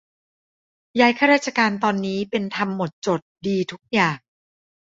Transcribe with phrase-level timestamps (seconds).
[0.99, 4.17] ย้ายข้าราชการตอนนี้เป็นธรรมหมดจด ดีทุกอย่าง